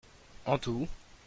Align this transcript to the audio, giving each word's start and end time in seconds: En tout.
En 0.47 0.57
tout. 0.57 0.87